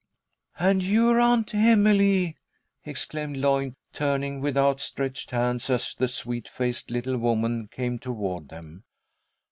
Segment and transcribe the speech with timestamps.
[0.57, 2.35] "And you are Aunt Emily!"
[2.83, 8.83] exclaimed Lloyd, turning with outstretched hands as the sweet faced little woman came toward them.